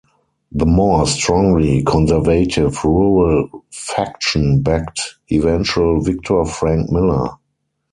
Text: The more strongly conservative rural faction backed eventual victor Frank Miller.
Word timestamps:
The 0.51 0.65
more 0.65 1.05
strongly 1.05 1.83
conservative 1.83 2.83
rural 2.83 3.63
faction 3.71 4.63
backed 4.63 5.19
eventual 5.31 6.01
victor 6.01 6.43
Frank 6.43 6.89
Miller. 6.91 7.29